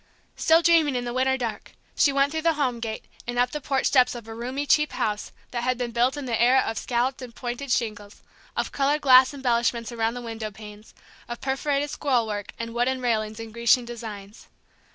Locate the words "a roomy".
4.27-4.65